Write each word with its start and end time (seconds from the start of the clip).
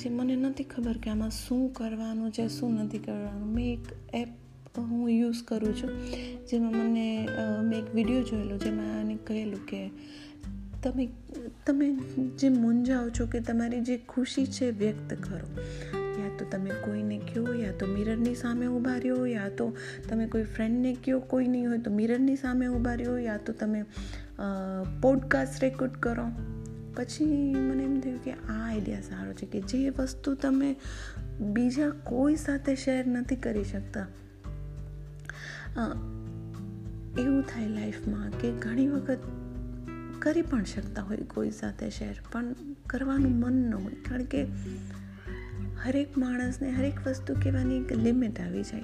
જે 0.00 0.10
મને 0.10 0.36
નથી 0.36 0.64
ખબર 0.64 0.98
કે 0.98 1.10
આમાં 1.10 1.30
શું 1.30 1.64
કરવાનું 1.72 2.32
છે, 2.32 2.48
શું 2.48 2.74
નથી 2.74 2.98
કરવાનું. 2.98 3.48
મેં 3.54 3.72
એક 3.72 3.86
એપ 4.14 4.78
હું 4.78 5.10
યુઝ 5.10 5.42
કરું 5.44 5.74
છું, 5.74 5.90
જેમાં 6.50 6.72
મને 6.72 7.06
મેં 7.62 7.78
એક 7.78 7.94
વીડિયો 7.94 8.22
જોયેલો, 8.22 8.56
જેમાં 8.56 9.00
એને 9.00 9.16
કહેલું 9.26 9.64
કે 9.66 9.82
તમે 10.82 11.08
તમે 11.66 11.88
જે 12.38 12.48
મૂંઝાઓ 12.48 13.08
છો 13.10 13.26
કે 13.26 13.40
તમારી 13.40 13.80
જે 13.80 13.96
ખુશી 14.08 14.46
છે 14.46 14.70
વ્યક્ત 14.70 15.10
કરો. 15.20 15.40
યા 16.20 16.30
તો 16.38 16.44
તમે 16.50 16.70
કોઈને 16.84 17.18
કહો, 17.18 17.42
યા 17.54 17.76
તો 17.78 17.86
મિરરની 17.86 18.34
સામે 18.34 18.66
ઊભા 18.66 18.96
રહ્યો, 18.96 19.26
યા 19.26 19.48
તો 19.48 19.66
તમે 20.08 20.26
કોઈ 20.26 20.42
ફ્રેન્ડને 20.44 20.94
કહો, 20.94 21.18
કોઈ 21.20 21.48
નહીં 21.48 21.68
હોય 21.68 21.78
તો 21.78 21.90
મિરરની 21.90 22.36
સામે 22.36 22.66
ઊભા 22.68 22.94
રહ્યો, 22.94 23.18
યા 23.18 23.36
તો 23.36 23.52
તમે 23.52 23.84
પોડકાસ્ટ 25.00 25.62
રેકોર્ડ 25.62 26.00
કરો. 26.00 26.26
પછી 26.94 27.54
મને 27.54 27.84
એમ 27.84 28.00
થયું 28.00 28.24
કે 28.24 28.32
આ 28.32 28.70
આઈડિયા 28.70 29.00
સારો 29.00 29.32
છે 29.32 29.46
કે 29.46 29.60
જે 29.60 29.90
વસ્તુ 29.90 30.34
તમે 30.34 30.76
બીજા 31.40 31.90
કોઈ 31.90 32.36
સાથે 32.36 32.76
શેર 32.76 33.06
નથી 33.06 33.36
કરી 33.36 33.64
શકતા. 33.64 34.06
એવું 37.18 37.42
થાય 37.42 37.68
લાઈફમાં 37.68 38.30
કે 38.30 38.52
ઘણી 38.52 38.88
વખત 38.88 39.18
કરી 40.18 40.42
પણ 40.42 40.64
શકતા 40.64 41.02
હોય 41.02 41.16
કોઈ 41.16 41.50
સાથે 41.50 41.90
શેર 41.90 42.14
પણ 42.32 42.54
કરવાનું 42.86 43.32
મન 43.32 43.52
ન 43.52 43.74
હોય. 43.74 43.92
કારણ 44.08 44.24
કે 44.24 44.46
હરેક 45.84 46.18
માણસને 46.18 46.70
હરેક 46.70 47.06
વસ્તુ 47.06 47.34
કહેવાની 47.34 47.78
એક 47.78 47.92
લિમિટ 47.92 48.40
આવી 48.40 48.62
જાય. 48.62 48.82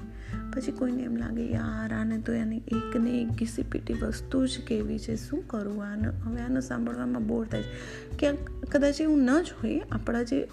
પછી 0.54 0.72
કોઈને 0.72 1.02
એમ 1.02 1.16
લાગે, 1.16 1.46
યાર, 1.46 1.92
આને 1.92 2.18
તો 2.18 2.32
એની 2.32 2.56
એકને 2.56 3.10
એક 3.10 3.28
ઘીસીપીટી 3.28 3.92
વસ્તુ 3.92 4.46
જ 4.46 4.58
કેવી 4.66 4.98
છે, 4.98 5.16
શું 5.16 5.48
કરવું 5.48 5.84
આને, 5.84 6.08
હવે 6.08 6.40
આને 6.40 6.60
સાંભળવામાં 6.60 7.26
બોર 7.26 7.46
થાય 7.46 7.62
છે. 7.62 8.16
ક્યાંક, 8.18 8.66
કદાચ 8.76 9.00
એવું 9.00 9.22
ન 9.22 9.42
જ 9.42 9.46
હોય, 9.62 9.82
આપણા 9.92 10.22
જે, 10.22 10.48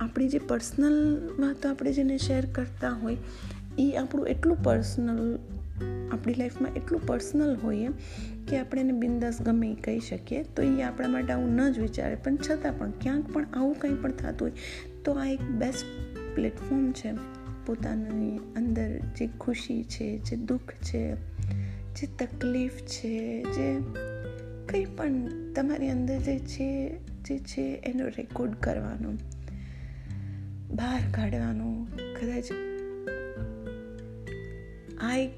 આપણી 0.00 0.28
જે 0.28 0.38
પર્સનલ 0.38 1.28
વાતો 1.38 1.68
આપણે 1.68 1.92
જેને 1.92 2.18
શેર 2.18 2.46
કરતા 2.46 2.90
હોય 2.90 3.16
એ 3.78 3.92
આપણું 3.92 4.26
એટલું 4.26 4.62
પર્સનલ 4.62 5.38
આપણી 6.12 6.34
લાઈફમાં 6.34 6.74
એટલું 6.74 7.06
પર્સનલ 7.06 7.56
હોઈએ 7.56 7.88
કે 8.48 8.58
આપણે 8.58 8.80
એને 8.80 8.92
બિંદાસ 8.92 9.42
ગમે 9.42 9.70
એ 9.70 9.74
કહી 9.74 10.00
શકીએ, 10.00 10.42
તો 10.42 10.62
એ 10.62 10.82
આપણા 10.82 11.08
માટે 11.08 11.32
આવું 11.32 11.50
ન 11.50 11.72
જ 11.72 11.78
વિચારે. 11.78 12.14
પણ 12.14 12.36
છતાં 12.36 12.78
પણ 12.78 12.90
ક્યાંક 12.90 13.32
પણ 13.32 13.46
આવું 13.52 13.74
કંઈ 13.74 13.94
પણ 13.94 14.12
થતું 14.12 14.48
હોય 14.48 14.52
તો 15.04 15.12
આ 15.12 15.26
એક 15.26 15.42
બેસ્ટ 15.42 15.84
પ્લેટફોર્મ 16.34 16.92
છે 16.92 17.12
પોતાની 17.66 18.38
અંદર 18.56 18.98
જે 18.98 19.28
ખુશી 19.40 19.84
છે, 19.84 20.18
જે 20.18 20.36
દુઃખ 20.36 20.72
છે, 20.82 21.14
જે 21.94 22.06
તકલીફ 22.18 22.72
છે, 22.72 23.42
જે 23.42 23.80
કંઈ 24.68 24.84
પણ 24.84 25.28
તમારી 25.52 25.90
અંદર 25.90 26.18
જે 26.18 26.38
છે 26.38 26.98
જે 26.98 27.38
છે 27.38 27.80
એનો 27.84 28.06
રેકોર્ડ 28.08 28.54
કરવાનો, 28.54 29.12
બહાર 30.70 31.00
કાઢવાનો, 31.10 31.86
કદાચ 32.20 32.44
આ 35.00 35.16
એક 35.16 35.30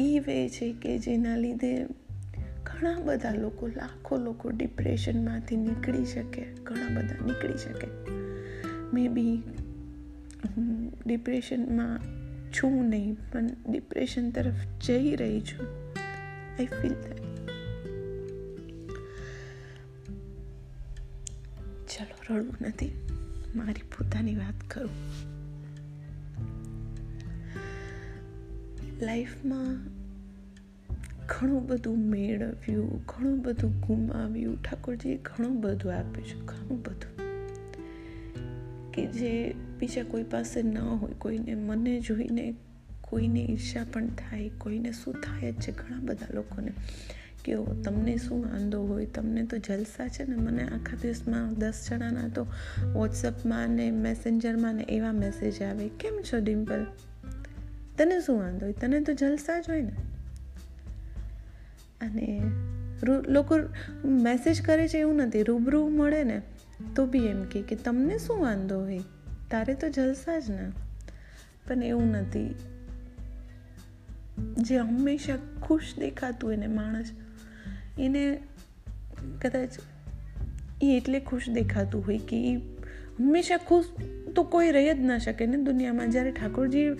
ઈ 0.00 0.18
વે 0.18 0.48
છે 0.48 0.72
કે 0.72 0.98
જેના 0.98 1.36
લીધે 1.36 1.84
ઘણા 2.62 3.00
બધા 3.04 3.34
લોકો, 3.34 3.66
લાખો 3.66 4.16
લોકો 4.16 4.50
ડિપ્રેશનમાંથી 4.50 5.56
નીકળી 5.56 6.04
શકે, 6.04 6.44
ઘણા 6.64 6.88
બધા 6.88 7.26
નીકળી 7.26 7.56
શકે. 7.56 8.21
મે 8.92 9.08
બી 9.08 9.42
ડિપ્રેશનમાં 11.06 12.00
છું 12.52 12.88
નહીં, 12.88 13.16
પણ 13.32 13.46
ડિપ્રેશન 13.46 14.30
તરફ 14.30 14.54
જઈ 14.86 15.16
રહી 15.16 15.40
છું. 15.40 15.66
આઈ 16.58 16.66
ફીલ 16.66 16.92
દેટ 16.92 17.22
ચલો, 21.88 22.34
રડવું 22.34 22.56
નથી. 22.62 22.92
મારી 23.56 23.72
પોતાની 23.72 24.36
વાત 24.36 24.70
કરું. 24.70 24.90
લાઈફમાં 29.02 29.76
ઘણું 31.26 31.66
બધું 31.66 31.98
મેળવ્યું, 31.98 33.04
ઘણું 33.04 33.42
બધું 33.42 33.80
ગુમાવ્યું. 33.80 34.62
ઠાકોરજીએ 34.62 35.16
ઘણું 35.16 35.60
બધું 35.60 35.94
આપ્યું 35.94 36.26
છે, 36.26 36.40
ઘણું 36.40 36.82
બધું. 36.82 37.11
કે 38.94 39.06
જે 39.06 39.54
બીજા 39.78 40.02
કોઈ 40.02 40.22
પાસે 40.22 40.62
ન 40.62 40.78
હોય, 40.78 41.12
કોઈને 41.12 41.54
મને 41.54 42.00
જોઈને, 42.00 42.54
કોઈને 43.00 43.40
ઈર્ષા 43.40 43.86
પણ 43.92 44.06
થાય, 44.06 44.50
કોઈને 44.58 44.92
શું 44.92 45.14
થાય 45.14 45.52
જ 45.52 45.54
છે, 45.54 45.72
ઘણા 45.72 46.00
બધા 46.00 46.26
લોકોને. 46.34 46.72
કે 47.44 47.54
તમને 47.84 48.16
શું 48.16 48.44
વાંધો 48.44 48.86
હોય? 48.86 49.06
તમને 49.06 49.42
તો 49.42 49.58
જલસા 49.58 50.08
છે 50.08 50.24
ને? 50.24 50.36
મને 50.36 50.62
આખા 50.62 50.96
દિવસમાં 51.02 51.54
દસ 51.54 51.88
જણાના 51.90 52.28
તો 52.28 52.46
વોટ્સઅપમાં 52.92 53.70
ને 53.70 53.90
મેસેન્જરમાં 53.90 54.74
ને 54.74 54.82
એવા 54.82 55.12
મેસેજ 55.12 55.62
આવે. 55.62 55.88
કેમ 55.88 56.20
છો 56.22 56.38
ડિમ્પલ? 56.42 56.86
તને 57.98 58.20
શું 58.20 58.38
વાંધો 58.38 58.66
હોય? 58.66 58.72
તને 58.72 59.00
તો 59.00 59.12
જલસા 59.12 59.60
જ 59.60 59.64
હોય 59.68 59.82
ને? 59.82 59.92
અને 62.00 62.40
લોકો 63.28 63.58
મેસેજ 64.04 64.62
કરે 64.62 64.88
છે 64.88 64.98
એવું 64.98 65.16
નથી. 65.16 65.42
રૂબરૂ 65.42 65.88
મળે 65.88 66.24
ને 66.24 66.42
તો 66.96 67.06
બી 67.06 67.26
એમ 67.26 67.42
કે 67.44 67.62
કે 67.62 67.76
તમને 67.76 68.18
શું 68.18 68.40
વાંધો 68.40 68.80
હોય 68.80 69.00
તારે 69.50 69.74
તો 69.74 69.88
જલસા 69.88 70.38
જ 70.38 70.50
ને. 70.50 70.70
પણ 71.68 71.82
એવું 71.82 72.06
નથી. 72.06 72.54
જે 74.58 74.76
હંમેશા 74.78 75.36
ખુશ 75.62 75.94
દેખાતું 75.98 76.48
હોય 76.48 76.56
ને 76.56 76.66
માણસ, 76.66 77.10
એને 77.98 78.38
કદાચ 79.42 79.68
એ 80.82 80.96
એટલે 80.96 81.20
ખુશ 81.20 81.48
દેખાતું 81.48 82.06
હોય 82.06 82.18
કે 82.18 82.38
એ 82.52 82.56
હંમેશા 82.56 83.56
ખુશ 83.56 83.84
તો 84.36 84.42
કોઈ 84.42 84.70
રહી 84.70 84.94
જ 84.94 85.00
ન 85.00 85.18
શકે 85.18 85.46
ને 85.46 85.56
દુનિયામાં. 85.56 86.10
જ્યારે 86.10 86.30
ઠાકોરજી 86.30 86.90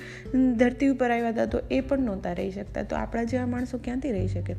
ધરતી 0.56 0.88
ઉપર 0.88 1.10
આવ્યા 1.10 1.28
હતા 1.28 1.47
તો 1.47 1.60
એ 1.70 1.81
પણ 1.81 1.98
નહોતા 1.98 2.32
રહી 2.32 2.50
શકતા. 2.50 2.82
તો 2.82 2.97
આપણા 2.97 3.25
જેવા 3.25 3.47
માણસો 3.47 3.78
ક્યાંથી 3.78 4.12
રહી 4.12 4.28
શકે? 4.28 4.54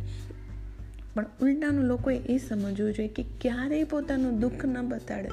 પણ 1.14 1.26
ઉલટાનું 1.42 1.84
લોકોએ 1.84 2.18
એ 2.18 2.38
સમજવું 2.38 2.94
જોઈએ 2.94 3.08
કે 3.08 3.26
ક્યારેય 3.42 3.84
પોતાનું 3.84 4.40
દુઃખ 4.40 4.66
ન 4.66 4.90
બતાડે. 4.90 5.30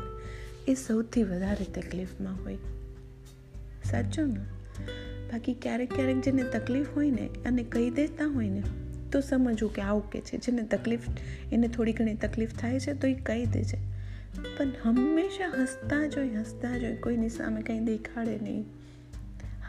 એ 0.69 0.75
સૌથી 0.75 1.23
વધારે 1.23 1.65
તકલીફમાં 1.65 2.45
હોય. 2.45 2.59
સાચું 3.85 4.29
ને? 4.29 4.41
બાકી 5.33 5.55
ક્યારેક 5.55 5.95
ક્યારેક 5.95 6.21
જેને 6.21 6.43
તકલીફ 6.43 6.87
હોય 6.97 7.11
ને, 7.11 7.29
અને 7.47 7.63
કહી 7.63 7.91
દેતા 7.91 8.27
હોય 8.27 8.49
ને, 8.49 8.63
તો 9.13 9.21
સમજવું 9.21 9.75
કે 9.75 9.83
આવું 9.83 10.11
કે 10.11 10.21
છે. 10.21 10.37
જેને 10.37 10.63
તકલીફ, 10.63 11.01
એને 11.53 11.69
થોડી 11.69 11.93
ઘણી 11.93 12.15
તકલીફ 12.15 12.51
થાય 12.55 12.81
છે, 12.81 12.95
તો 12.95 13.09
એ 13.09 13.15
કહી 13.15 13.47
દે 13.47 13.65
છે. 13.65 13.91
પણ 14.59 14.73
હંમેશા 14.85 15.63
હસતા 15.63 16.07
જોઈ 16.07 16.29
હસતા 16.29 16.79
જોઈ 16.79 16.97
કોઈની 16.97 17.29
સામે 17.29 17.63
કંઈ 17.63 17.79
દેખાડે 17.79 18.39
નહીં. 18.43 18.63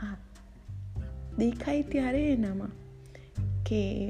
હા, 0.02 0.18
દેખાય 1.38 1.82
ત્યારે 1.82 2.34
એનામાં 2.34 2.70
કે 3.64 4.10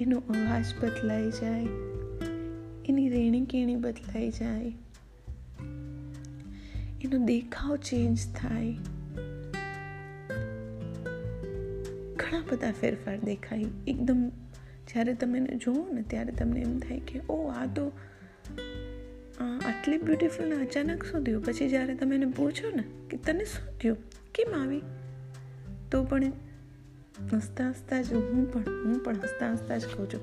એનો 0.00 0.18
અવાજ 0.18 0.64
બદલાઈ 0.82 1.30
જાય. 1.30 1.66
એની 2.88 3.08
રેણી 3.08 3.44
કેણી 3.44 3.76
બદલાઈ 3.76 4.30
જાય. 4.30 4.72
એનો 7.02 7.18
દેખાવ 7.26 7.76
ચેન્જ 7.76 8.18
થાય. 8.34 8.72
ઘણા 12.16 12.42
બધા 12.52 12.72
ફેરફાર 12.72 13.18
દેખાય. 13.18 13.64
એકદમ 13.86 14.30
જ્યારે 14.88 15.14
તમે 15.14 15.38
એને 15.38 15.58
જુઓ 15.64 15.92
ને 15.92 16.02
ત્યારે 16.02 16.32
તમને 16.32 16.60
એમ 16.60 16.78
થાય 16.78 17.00
કે 17.00 17.20
ઓ 17.28 17.48
આ 17.48 17.66
તો 17.66 17.92
આટલી 19.40 19.98
બ્યુટિફુલ 19.98 20.46
ને 20.46 20.54
અચાનક 20.54 21.04
શું 21.04 21.24
થયું 21.24 21.44
પછી 21.44 21.68
જ્યારે 21.68 21.94
તમે 21.94 22.14
એને 22.14 22.26
પૂછો 22.26 22.76
ને 22.76 22.82
કે, 23.10 23.16
તને 23.16 23.44
શું 23.44 23.78
થયું? 23.78 23.96
કેમ 24.34 24.62
આવી? 24.62 24.80
તો 25.90 26.04
પણ 26.04 26.22
હસતા 27.36 27.68
હસતા 27.68 28.02
જ 28.02 28.12
હું 28.12 28.52
પણ 28.52 28.60
હું 28.60 29.04
પણ 29.04 29.16
હસતા 29.16 29.52
હસતા 29.52 29.78
જ 29.78 29.84
કહું 29.84 30.10
છું. 30.10 30.20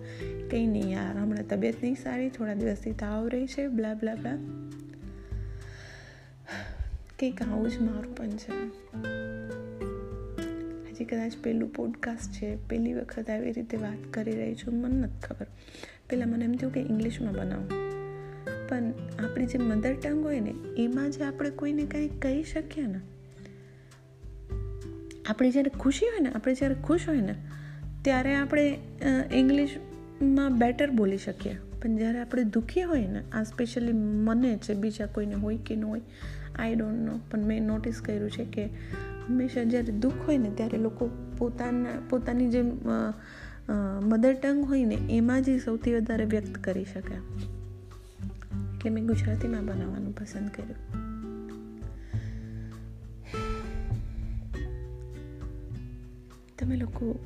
કંઈ 0.50 0.66
નહીં 0.66 0.90
યાર, 0.90 1.18
હમણાં 1.18 1.48
તબિયત 1.48 1.76
નહીં 1.84 1.96
સારી, 1.96 2.30
થોડા 2.30 2.54
દિવસથી 2.54 2.92
તાવ 2.92 3.28
રહી 3.28 3.48
છે, 3.48 3.68
બ્લા 3.68 3.94
બ્લા 3.94 4.16
બ્લા. 4.16 4.36
કંઈક 7.20 7.42
આવું 7.42 7.70
જ 7.70 7.80
મારું 7.82 8.16
પણ 8.16 8.30
છે. 8.30 8.52
હજી 10.92 11.06
કદાચ 11.06 11.34
પહેલું 11.44 11.74
પોડકાસ્ટ 11.74 12.32
છે 12.32 12.70
પહેલી 12.70 12.94
વખત 12.94 13.30
આવી 13.30 13.52
રીતે 13.52 13.78
વાત 13.78 14.14
કરી 14.14 14.32
રહી 14.32 14.56
છું, 14.56 14.74
મને 14.74 14.96
નથી 14.96 15.22
ખબર. 15.22 15.48
પહેલાં 16.10 16.30
મને 16.30 16.46
એમ 16.46 16.54
થયું 16.54 16.74
કે 16.74 16.80
ઇંગ્લિશમાં 16.80 17.34
બનાવું. 17.34 17.70
પણ 18.70 18.94
આપણી 19.26 19.46
જે 19.46 19.58
મધર 19.58 19.94
ટંગ 19.94 20.24
હોય 20.24 20.40
ને, 20.40 20.54
એમાં 20.78 21.12
જે 21.12 21.24
આપણે 21.24 21.50
કોઈને 21.50 21.86
કંઈ 21.86 22.08
કહી 22.08 22.44
શકીએ 22.44 22.86
ને 22.86 23.00
આપણી 25.28 25.52
જ્યારે 25.52 25.72
ખુશી 25.80 26.06
હોય 26.06 26.20
ને, 26.20 26.30
આપણે 26.30 26.54
જ્યારે 26.56 26.76
ખુશ 26.84 27.08
હોય 27.08 27.22
ને, 27.22 27.36
ત્યારે 28.02 28.36
આપણે 28.36 28.80
ઇંગ્લિશમાં 29.32 30.58
બેટર 30.58 30.90
બોલી 30.92 31.18
શકીએ. 31.18 31.58
પણ 31.82 31.98
જ્યારે 31.98 32.20
આપણે 32.20 32.44
દુઃખી 32.44 32.82
હોય 32.82 33.08
ને, 33.08 33.24
આ 33.32 33.44
સ્પેશિયલી 33.44 33.94
મને 33.94 34.58
છે, 34.58 34.74
બીજા 34.74 35.06
કોઈને 35.06 35.36
હોય 35.36 35.58
કે 35.58 35.76
ન 35.76 35.84
હોય 35.84 36.02
આઈ 36.60 36.76
ડોન્ટ 36.76 37.10
નો 37.10 37.20
પણ 37.32 37.46
મેં 37.46 37.64
નોટિસ 37.64 38.02
કર્યું 38.06 38.32
છે 38.32 38.46
કે 38.46 38.66
હંમેશા 38.66 39.64
જ્યારે 39.64 39.94
દુઃખ 39.94 40.14
હોય 40.28 40.38
ને, 40.38 40.50
ત્યારે 40.50 40.78
લોકો 40.78 41.10
પોતાના, 41.38 41.90
પોતાની 42.10 42.50
જે 42.50 42.62
મધર 44.02 44.34
ટંગ 44.34 44.66
હોય 44.66 44.86
ને, 44.86 44.96
એમાં 44.96 45.44
જ 45.44 45.62
સૌથી 45.66 45.96
વધારે 45.96 46.26
વ્યક્ત 46.26 46.56
કરી 46.64 46.86
શકે. 46.86 47.16
એટલે 48.78 48.90
મેં 48.90 49.06
ગુજરાતીમાં 49.08 49.66
બનાવવાનું 49.66 50.16
પસંદ 50.16 50.50
કર્યું. 50.50 50.97
તમે 56.60 56.76
લોકો 56.76 57.20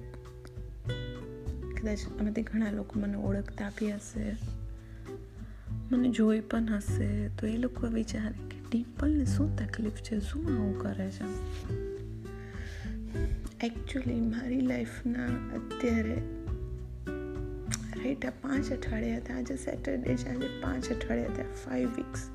કદાચ 1.82 1.98
આમાંથી 2.20 2.42
ઘણા 2.42 2.72
લોકો 2.72 3.00
મને 3.00 3.16
ઓળખતા 3.16 3.70
બી 3.70 3.92
હશે, 3.92 4.36
મને 5.92 6.10
જોઈ 6.10 6.40
પણ 6.40 6.74
હશે, 6.74 7.30
તો 7.30 7.48
એ 7.48 7.58
લોકો 7.58 7.88
વિચારે 7.88 8.48
કે 8.48 8.58
ડિમ્પલને 8.72 9.26
શું 9.26 9.58
તકલીફ 9.58 9.94
છે? 9.94 10.20
શું 10.20 10.54
આવું 10.54 10.80
કરે 10.80 11.12
છે? 11.12 11.26
એકચ્યુઅલી 13.66 14.22
મારી 14.22 14.62
લાઈફના 14.62 15.26
અત્યારે 15.26 16.16
રાઈટ 18.04 18.26
આ 18.26 18.30
પાંચ 18.30 18.72
અઠવાડિયા 18.72 19.18
હતા, 19.18 19.38
આજે 19.38 19.56
સેટરડે 19.56 20.16
છે, 20.16 20.30
આજે 20.30 20.62
પાંચ 20.62 20.90
અઠવાડિયા 20.90 21.28
હતા 21.28 21.44
ફાઈવ 21.44 21.90
વીક્સ 21.96 22.30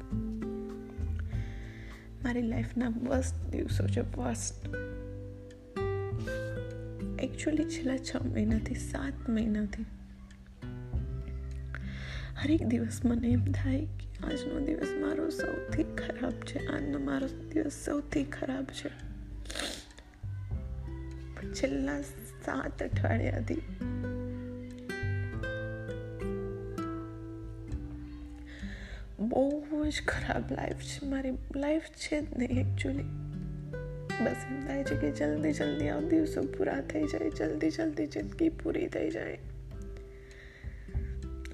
મારી 2.25 2.43
લાઈફના 2.43 2.89
વર્સ્ટ 2.89 3.51
દિવસો 3.51 3.87
છે 3.87 4.01
વર્સ્ટ 4.17 4.86
એકચ્યુઅલી 7.37 7.65
છેલ્લા 7.65 7.97
છ 7.97 8.17
મહિનાથી, 8.17 8.75
સાત 8.75 9.29
મહિનાથી. 9.29 9.85
હરેક 12.37 12.67
દિવસ 12.67 13.01
મને 13.05 13.29
એમ 13.29 13.45
થાય 13.45 13.81
કે 13.81 14.27
આજનો 14.27 14.61
દિવસ 14.61 14.89
મારો 15.01 15.31
સૌથી 15.31 15.83
ખરાબ 15.83 16.33
છે, 16.33 16.67
આજનો 16.67 16.99
મારો 16.99 17.27
દિવસ 17.27 17.73
સૌથી 17.85 18.25
ખરાબ 18.25 18.65
છે. 18.65 18.89
છેલ્લા 21.55 22.01
સાત 22.47 22.83
અઠવાડિયાથી 22.83 23.63
બહુ 29.21 29.87
જ 29.91 30.03
ખરાબ 30.09 30.53
લાઈફ 30.53 30.77
છે, 30.77 31.07
મારી 31.07 31.33
લાઈફ 31.57 31.83
છે 31.83 32.21
જ 32.21 32.39
નહીં 32.39 32.59
એકચ્યુઅલી 32.61 33.26
બસ 34.25 34.37
એમ 34.51 34.67
થાય 34.67 34.85
છે 34.85 34.97
કે 34.97 35.11
જલ્દી 35.11 35.53
જલ્દી 35.53 35.89
આ 35.89 36.01
દિવસો 36.01 36.43
પૂરા 36.43 36.81
થઈ 36.81 37.05
જાય, 37.05 37.31
જલ્દી 37.31 37.71
જલ્દી 37.71 38.07
જિંદગી 38.07 38.49
પૂરી 38.49 38.87
થઈ 38.87 39.11
જાય. 39.11 39.39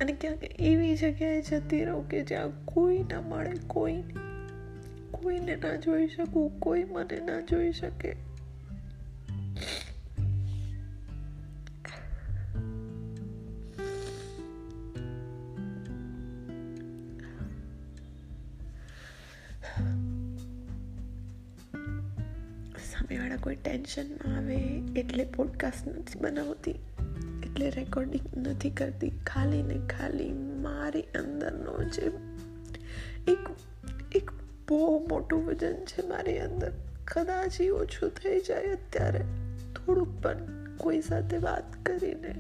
અને 0.00 0.12
ક્યાંક 0.12 0.44
એવી 0.44 0.96
જગ્યાએ 0.96 1.42
જતી 1.42 1.84
રહું 1.84 2.08
કે 2.08 2.22
જ્યાં 2.22 2.64
કોઈ 2.64 2.98
ના 2.98 3.20
મળે, 3.20 3.52
કોઈ, 3.66 4.02
કોઈને 5.10 5.56
ના 5.56 5.76
જોઈ 5.76 6.08
શકું, 6.08 6.60
કોઈ 6.60 6.84
મને 6.84 7.20
ના 7.20 7.40
જોઈ 7.40 7.72
શકે. 7.72 8.16
સામેવાળા 23.12 23.36
કોઈ 23.36 23.56
ટેન્શનમાં 23.56 24.36
આવે, 24.36 24.56
એટલે 25.00 25.24
પોડકાસ્ટ 25.24 25.88
નથી 25.88 26.18
બનાવતી, 26.18 26.70
એટલે 27.42 27.70
રેકોર્ડિંગ 27.70 28.48
નથી 28.48 28.70
કરતી. 28.70 29.10
ખાલી 29.26 29.62
ને 29.62 29.78
ખાલી 29.86 30.32
મારી 30.32 31.02
અંદરનો 31.02 31.82
જે 31.82 32.10
એક 33.28 33.50
એક 34.16 34.30
બહુ 34.68 35.06
મોટું 35.08 35.46
વજન 35.46 35.74
છે 35.74 36.06
મારી 36.06 36.38
અંદર, 36.38 36.72
કદાચ 37.04 37.60
એ 37.60 37.68
ઓછું 37.70 38.10
થઈ 38.10 38.40
જાય 38.40 38.64
અત્યારે. 38.64 39.20
થોડુંક 39.74 40.22
પણ 40.22 40.36
કોઈ 40.76 41.00
સાથે 41.00 41.36
વાત 41.36 41.86
કરીને 41.86 42.32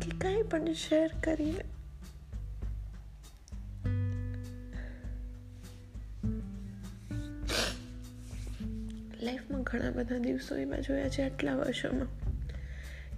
કે 0.00 0.18
કાંઈ 0.18 0.42
પણ 0.42 0.72
શેર 0.72 1.10
કરીને 1.24 1.64
લાઈફમાં 9.22 9.62
ઘણા 9.62 9.90
બધા 9.90 10.18
દિવસો 10.18 10.56
એમાં 10.56 10.82
જોયા 10.82 11.08
છે 11.08 11.22
આટલા 11.22 11.54
વર્ષોમાં 11.54 12.08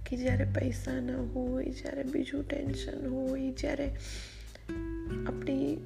કે 0.05 0.17
જ્યારે 0.17 0.45
પૈસા 0.45 0.99
ન 0.99 1.11
હોય, 1.11 1.65
જ્યારે 1.65 2.03
બીજું 2.03 2.47
ટેન્શન 2.47 3.07
હોય, 3.07 3.51
જ્યારે 3.51 3.91
આપણી 5.27 5.77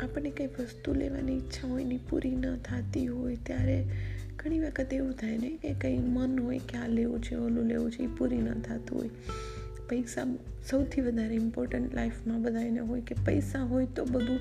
આપણને 0.00 0.30
કંઈ 0.30 0.46
વસ્તુ 0.46 0.94
લેવાની 0.94 1.36
ઈચ્છા 1.36 1.68
હોય 1.68 1.84
ને 1.84 1.98
પૂરી 2.10 2.30
ન 2.30 2.56
થતી 2.56 3.06
હોય, 3.06 3.36
ત્યારે 3.36 3.84
ઘણી 4.36 4.60
વખત 4.60 4.94
એવું 4.94 5.12
થાય 5.12 5.38
ને 5.38 5.50
કે 5.50 5.74
કંઈ 5.74 5.98
મન 5.98 6.40
હોય 6.40 6.58
કે 6.58 6.78
આ 6.78 6.86
લેવું 6.86 7.22
છે, 7.22 7.34
ઓલું 7.34 7.64
લેવું 7.64 7.92
છે 7.92 8.02
એ 8.02 8.06
પૂરી 8.06 8.36
ન 8.36 8.54
થતું 8.54 8.98
હોય. 8.98 9.10
પૈસા 9.88 10.26
સૌથી 10.70 11.00
વધારે 11.00 11.34
ઇમ્પોર્ટન્ટ 11.34 11.94
લાઈફમાં 11.94 12.42
બધાને 12.42 12.78
હોય 12.78 13.00
કે 13.00 13.14
પૈસા 13.26 13.62
હોય 13.62 13.86
તો 13.86 14.04
બધું 14.04 14.40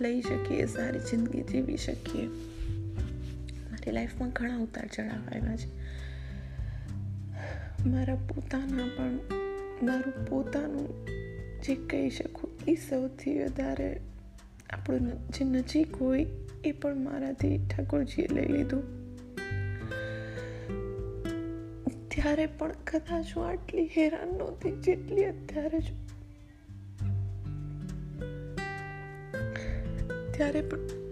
લઈ 0.00 0.20
શકીએ, 0.20 0.66
સારી 0.66 0.98
જિંદગી 0.98 1.42
જીવી 1.42 1.76
શકીએ. 1.76 2.53
મારી 3.84 3.96
લાઈફમાં 3.96 4.30
ઘણા 4.30 4.56
ઉતાર 4.56 4.86
ચઢાવ 4.86 5.34
આવ્યા 5.34 5.56
છે. 5.56 5.68
મારા 7.88 8.14
પોતાના 8.14 8.84
પણ, 8.96 9.18
મારું 9.86 10.26
પોતાનું 10.26 11.06
જે 11.62 11.74
કહી 11.74 12.10
શકું 12.10 12.50
એ 12.68 12.74
સૌથી 12.74 13.44
વધારે 13.44 14.00
આપણું 14.70 15.28
જે 15.28 15.44
નજીક 15.44 16.02
હોય 16.02 16.26
એ 16.64 16.72
પણ 16.72 16.96
મારાથી 16.96 17.58
ઠાકોરજીએ 17.58 18.28
લઈ 18.28 18.44
લીધું. 18.44 18.82
ત્યારે 22.08 22.46
પણ 22.46 22.72
કદાચ 22.72 23.24
હું 23.36 23.46
આટલી 23.46 23.90
હેરાન 23.96 24.28
નહોતી 24.28 24.70
જેટલી 24.70 25.24
અત્યારે 25.24 25.80
છું 25.80 26.04
ત્યારે 30.32 30.60
પણ 30.62 31.03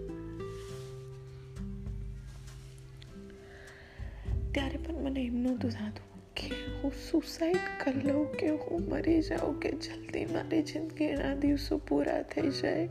મને 5.13 5.21
એમ 5.21 5.35
નહોતું 5.35 5.71
થતું 5.71 6.33
કે 6.33 6.47
હું 6.81 6.91
સુસાઇડ 6.91 7.55
કરી 7.55 8.01
લઉં 8.01 8.31
કે 8.31 8.49
હું 8.49 8.81
મરી 8.89 9.21
જાઉં 9.21 9.59
કે 9.59 9.71
જલ્દી 9.71 10.25
મારી 10.25 10.63
જિંદગીના 10.63 11.35
દિવસો 11.35 11.77
પૂરા 11.77 12.21
થઈ 12.21 12.49
જાય. 12.49 12.87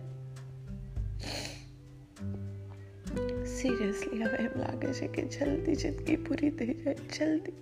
સિરિયસલી 3.46 4.22
હવે 4.22 4.36
એમ 4.36 4.60
લાગે 4.60 4.92
છે 4.92 5.06
કે 5.08 5.22
જલ્દી 5.22 5.74
જિંદગી 5.74 6.16
પૂરી 6.16 6.50
થઈ 6.50 6.74
જાય 6.74 6.94
જલ્દી 6.94 7.52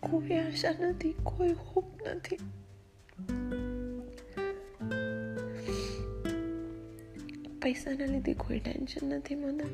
કોઈ 0.00 0.34
આશા 0.34 0.74
નથી 0.80 1.14
કોઈ 1.22 1.52
હોપ 1.52 2.02
નથી 2.06 2.36
પૈસાના 7.62 8.04
લીધે 8.04 8.34
કોઈ 8.34 8.58
ટેન્શન 8.58 9.08
નથી 9.08 9.34
મને 9.34 9.64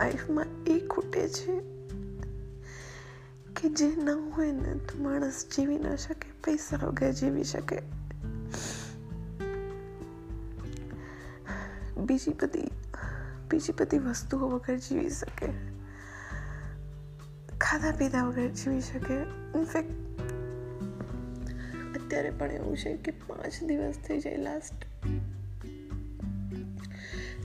લાઈફમાં 0.00 0.46
એ 0.66 0.78
ખૂટે 0.86 1.28
છે 1.28 1.60
કે 3.56 3.68
જે 3.68 3.86
ન 3.86 4.10
હોય 4.10 4.52
ને 4.52 4.74
તો 4.74 5.02
માણસ 5.02 5.44
જીવી 5.56 5.78
ન 5.78 5.96
શકે, 5.96 6.32
પૈસા 6.44 6.86
વગર 6.86 7.12
જીવી 7.12 7.44
શકે. 7.44 7.78
બીજી 11.98 12.36
બધી 12.42 12.70
બીજી 13.50 13.72
બધી 13.80 13.98
વસ્તુઓ 13.98 14.48
વગર 14.48 14.76
જીવી 14.76 15.10
શકે. 15.10 15.46
ખાધા 17.58 17.92
પીધા 17.92 18.24
વગર 18.24 18.48
જીવી 18.48 18.80
શકે. 18.80 19.14
ઇનફેક્ટ 19.58 19.90
અત્યારે 21.96 22.30
પણ 22.30 22.52
એવું 22.52 22.76
છે 22.76 22.96
કે 22.96 23.10
પાંચ 23.10 23.64
દિવસ 23.64 23.94
થઈ 23.94 24.20
જાય 24.20 24.36
લાસ્ટ 24.36 25.06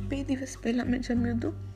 બે 0.02 0.24
દિવસ 0.24 0.56
પહેલાં 0.64 0.86
મેં 0.86 1.02
જમ્યું 1.02 1.38
હતું. 1.38 1.71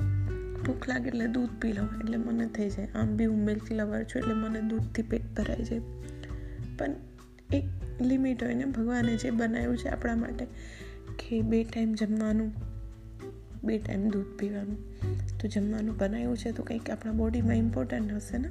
ભૂખ 0.66 0.90
લાગે 0.90 1.08
એટલે 1.08 1.28
દૂધ 1.28 1.50
પી 1.62 1.74
લઉં, 1.74 2.00
એટલે 2.00 2.18
મને 2.18 2.46
થઈ 2.48 2.70
જાય. 2.70 2.88
આમ 2.96 3.18
બી 3.18 3.26
હું 3.26 3.38
મિલ્ક 3.38 3.72
લવર 3.72 4.04
છું 4.04 4.22
એટલે 4.22 4.34
મને 4.34 4.62
દૂધથી 4.62 5.02
પેટ 5.02 5.26
ભરાઈ 5.38 5.64
જાય 5.64 5.80
પણ 6.78 6.96
એક 7.54 7.64
લિમિટ 8.02 8.44
હોય 8.44 8.54
ને 8.54 8.66
ભગવાને 8.66 9.18
જે 9.18 9.30
બનાવ્યું 9.30 9.78
છે 9.78 9.88
આપણા 9.88 10.16
માટે, 10.16 10.46
કે 11.20 11.42
બે 11.42 11.64
ટાઈમ 11.64 11.94
જમવાનું, 11.94 12.52
બે 13.64 13.78
ટાઈમ 13.78 14.10
દૂધ 14.10 14.26
પીવાનું. 14.40 14.78
તો 15.38 15.48
જમવાનું 15.48 15.98
બનાવ્યું 15.98 16.38
છે 16.38 16.52
તો 16.52 16.64
કંઈક 16.64 16.90
આપણા 16.90 17.12
બોડીમાં 17.12 17.56
ઇમ્પોર્ટન્ટ 17.56 18.14
હશે 18.14 18.38
ને? 18.38 18.50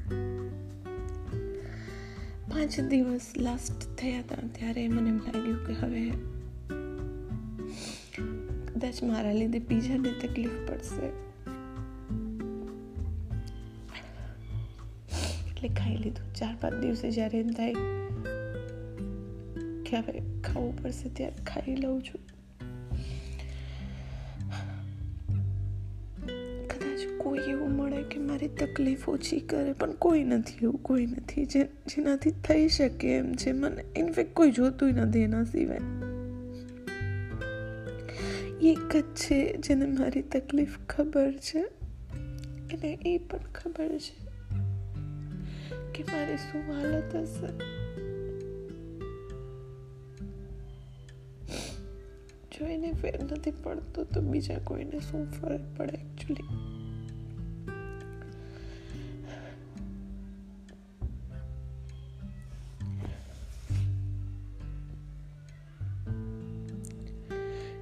પાંચ 2.45 2.81
દિવસ 2.81 3.21
લાસ્ટ 3.37 3.97
થયા 3.99 4.19
હતા 4.19 4.35
ત્યારે 4.53 4.89
મને 4.89 5.09
એમ 5.11 5.17
લાગ્યું 5.17 5.67
કે 5.67 5.73
હવે 5.73 6.11
કદાચ 8.67 9.03
મારા 9.03 9.33
લીધે 9.33 9.59
બીજાને 9.59 10.27
તકલીફ 10.27 10.51
પડશે. 10.69 11.24
એટલે 15.65 15.77
ખાઈ 15.77 15.97
લીધું. 15.97 16.35
ચાર 16.35 16.57
પાંચ 16.61 16.75
દિવસે 16.75 17.11
જ્યારે 17.11 17.39
એમ 17.39 17.49
થાય 17.49 17.73
કે 19.85 19.97
હવે 19.97 20.43
ખાવું 20.43 20.83
પડશે 20.83 21.09
ત્યારે 21.09 21.45
ખાઈ 21.45 21.77
લઉં 21.77 22.03
છું. 22.03 22.21
કદાચ 26.67 27.23
કોઈ 27.23 27.39
એવું 27.39 27.71
મળે 27.71 28.03
કે 28.03 28.19
મારી 28.19 28.49
તકલીફ 28.49 29.09
ઓછી 29.09 29.41
કરે, 29.41 29.73
પણ 29.73 29.93
કોઈ 29.93 30.25
નથી 30.25 30.55
એવું, 30.63 30.83
કોઈ 30.83 31.07
નથી. 31.07 31.45
જે, 31.45 31.65
જેનાથી 31.65 32.31
થઈ 32.31 32.69
શકે 32.69 33.09
એમ 33.09 33.33
છે. 33.33 33.53
મને 33.53 33.85
ઇનફેક્ટ 33.97 34.35
કોઈ 34.35 34.51
જોતું 34.51 34.89
નથી 34.89 35.21
એના 35.21 35.45
સિવાય. 35.45 35.79
એક 38.63 38.97
જ 38.97 39.03
છે 39.03 39.57
જેને 39.57 39.87
મારી 39.87 40.23
તકલીફ 40.23 40.79
ખબર 40.89 41.33
છે. 41.33 41.61
અને 42.75 42.99
એ 43.07 43.19
પણ 43.19 43.39
ખબર 43.39 43.89
છે. 43.89 44.24
કે 45.95 46.05
મારી 46.05 46.37
શું 46.43 46.63
હાલત 46.71 47.13
હશે 47.17 47.49
જો 52.55 52.69
એને 52.69 52.91
ફેર 52.95 53.15
નથી 53.25 53.55
પડતો 53.63 54.05
તો 54.05 54.23
બીજા 54.27 54.61
કોઈને 54.65 55.01
શું 55.01 55.29
ફરક 55.33 55.65
પડે 55.77 55.99
એકચ્યુઅલી 55.99 56.49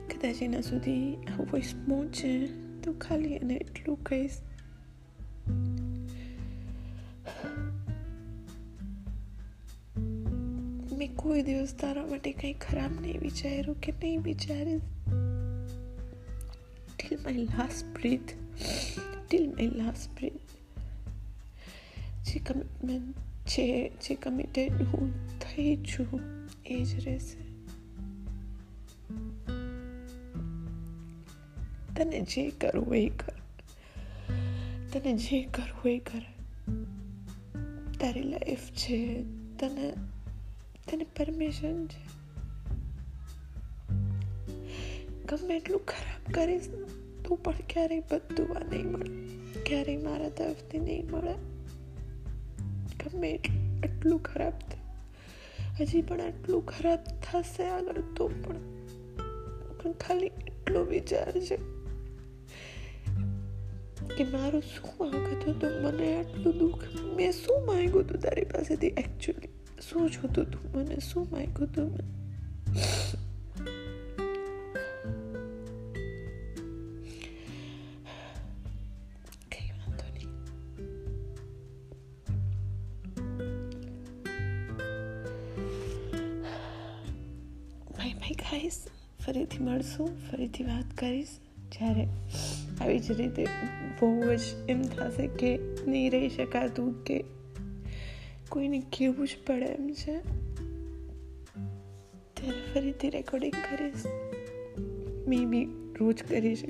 કદાચ 0.09 0.43
એના 0.43 0.63
સુધી 0.63 1.05
આ 1.31 1.51
વોઇસ 1.51 1.77
પહોંચે 1.85 2.33
તો 2.83 2.99
ખાલી 3.01 3.37
એને 3.37 3.57
એટલું 3.57 4.01
કહીશ 4.05 4.41
મેં 11.03 11.17
કોઈ 11.17 11.43
દિવસ 11.43 11.75
તારા 11.75 12.07
માટે 12.07 12.33
કંઈ 12.33 12.53
ખરાબ 12.53 13.01
નહીં 13.01 13.21
વિચાર્યું 13.21 13.81
કે 13.81 13.93
નહીં 13.93 14.23
વિચારીશ 14.23 14.81
till 16.97 17.19
my 17.23 17.33
last 17.33 17.87
breath 17.87 18.33
till 19.29 19.51
my 19.51 19.67
last 19.67 20.11
breath 20.11 20.33
જે 22.25 22.39
કમિટમેન્ટ 22.39 23.17
છે 23.47 23.89
જે 23.89 24.15
કમિટેડ 24.15 24.73
હું 24.73 25.13
થઈ 25.39 25.77
છું, 25.77 26.21
એ 26.67 26.85
જ 26.85 27.05
રહેશે. 27.05 27.45
તને 31.95 32.21
જે 32.21 32.51
કરવું 32.51 32.97
એ 32.97 33.09
કર. 33.09 33.33
તને 34.93 35.13
જે 35.13 35.43
કરવું 35.43 35.91
એ 35.91 35.99
કર. 35.99 36.23
તારી 38.01 38.23
લાઈફ 38.23 38.59
છે, 38.59 39.23
તને 39.59 39.93
તને 40.93 41.05
પરમિશન 41.05 41.87
છે? 41.87 42.03
ગમે 45.25 45.57
એટલું 45.57 45.87
ખરાબ 45.87 46.33
કરીશ 46.35 46.69
તું 47.25 47.43
પણ 47.43 47.53
ક્યારેય 47.53 48.01
બધું 48.01 48.49
નહીં 48.71 48.87
મળે. 48.87 49.29
ક્યારેય 49.63 49.97
મારા 49.97 50.29
તરફથી 50.29 50.79
નહીં 50.79 51.07
મળે. 51.11 51.35
ગમે 53.05 53.41
એટલું 53.85 54.23
ખરાબ 54.23 54.53
હજી 55.81 56.03
પણ 56.03 56.21
આટલું 56.21 56.67
ખરાબ 56.67 56.99
થશે 56.99 57.65
આગળ 57.65 58.01
તો 58.17 58.29
પણ 58.29 58.55
પણ 59.83 59.93
ખાલી 59.93 60.27
એટલો 60.27 60.85
વિચાર 60.85 61.33
છે 61.33 61.57
કે 64.17 64.25
મારું 64.25 64.63
શું 64.63 64.91
માંગતું 65.01 65.55
હતું 65.55 65.83
મને 65.83 66.17
આટલું 66.17 66.59
દુઃખ, 66.59 66.85
મેં 67.17 67.33
શું 67.33 67.67
માંગ્યું 67.67 68.01
હતું 68.01 68.21
તારી 68.21 68.45
પાસેથી 68.45 68.87
એકચ્યુઅલી 68.87 69.62
શું 69.89 70.11
જોતું 70.11 70.47
તું 70.47 70.63
મને 70.75 71.01
શું 71.01 71.29
માગ્યું 71.31 71.73
તું 71.73 71.89
મને 71.91 72.13
ફરીથી 89.25 89.59
મળશું 89.59 90.09
ફરીથી 90.31 90.65
વાત 90.65 90.89
કરીશ 90.99 91.35
જ્યારે 91.73 92.05
આવી 92.81 92.99
જ 92.99 93.13
રીતે 93.13 93.45
બહુ 94.01 94.09
જ 94.37 94.49
એમ 94.69 94.83
થશે 94.87 95.27
કે 95.35 95.51
નહીં 95.89 96.09
રહી 96.13 96.29
શકાતું 96.29 96.91
કે 97.05 97.19
કોઈને 98.53 98.79
કહેવું 98.81 99.29
જ 99.29 99.31
પડે 99.47 99.65
એમ 99.65 99.93
છે. 99.93 100.21
ત્યારે 102.35 102.73
ફરીથી 102.75 103.11
રેકોર્ડિંગ 103.11 103.53
કરીશ. 103.53 104.07
મે 105.29 105.45
બી 105.45 105.65
રોજ 106.01 106.23
કરીશ. 106.23 106.65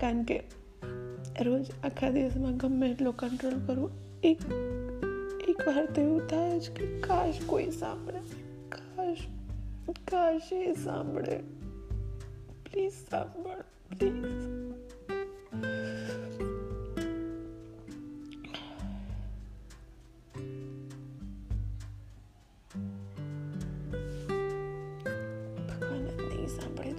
કારણ 0.00 0.22
કે 0.22 0.42
રોજ 1.40 1.66
આખા 1.84 2.10
દિવસમાં 2.10 2.56
ગમે 2.56 2.90
એટલો 2.90 3.12
કંટ્રોલ 3.12 3.66
કરવો, 3.66 3.90
એક 4.24 4.38
એક 5.48 5.68
વાર 5.68 5.86
તો 5.86 6.00
એવું 6.00 6.26
થાય 6.26 6.60
જ 6.60 6.70
કે 6.70 7.00
કાશ 7.00 7.34
કોઈ 7.46 7.70
સાંભળે. 7.70 8.20
કાશ 8.68 9.16
કાશ 10.10 10.52
એ 10.52 10.74
સાંભળે. 10.74 11.38
પ્લીઝ 12.64 12.92
સાંભળ 13.10 13.60
please 13.98 14.65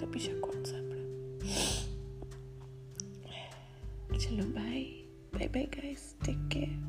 Capricorn 0.07 0.63
sempre. 0.63 0.99
Chalo, 4.17 4.45
bye. 4.53 4.87
Bye 5.33 5.49
bye, 5.49 5.67
guys. 5.69 6.15
Take 6.23 6.49
care. 6.49 6.86